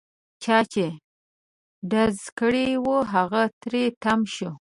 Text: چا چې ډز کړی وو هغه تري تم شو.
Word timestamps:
چا 0.43 0.57
چې 0.71 0.85
ډز 1.91 2.17
کړی 2.39 2.67
وو 2.83 2.97
هغه 3.13 3.41
تري 3.61 3.85
تم 4.03 4.19
شو. 4.33 4.51